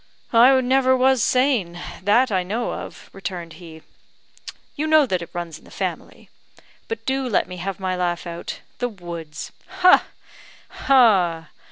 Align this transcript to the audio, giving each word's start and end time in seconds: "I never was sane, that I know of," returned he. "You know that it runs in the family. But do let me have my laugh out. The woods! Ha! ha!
"I 0.33 0.59
never 0.61 0.97
was 0.97 1.21
sane, 1.21 1.79
that 2.01 2.31
I 2.31 2.41
know 2.41 2.73
of," 2.73 3.11
returned 3.13 3.53
he. 3.61 3.83
"You 4.75 4.87
know 4.87 5.05
that 5.05 5.21
it 5.21 5.29
runs 5.31 5.59
in 5.59 5.63
the 5.63 5.69
family. 5.69 6.31
But 6.87 7.05
do 7.05 7.29
let 7.29 7.47
me 7.47 7.57
have 7.57 7.79
my 7.79 7.95
laugh 7.95 8.25
out. 8.25 8.61
The 8.79 8.89
woods! 8.89 9.51
Ha! 9.67 10.05
ha! 10.69 11.49